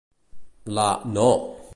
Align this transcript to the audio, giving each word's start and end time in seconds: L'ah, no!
L'ah, 0.65 0.99
no! 1.05 1.27